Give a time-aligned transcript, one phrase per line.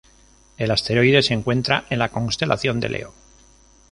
[0.57, 3.13] El asteroide se encuentra en la constelación de Leo.